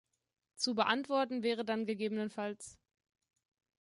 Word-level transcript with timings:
Zu 0.55 0.73
beantworten 0.73 1.43
wäre 1.43 1.63
dann 1.63 1.85
ggf. 1.85 2.35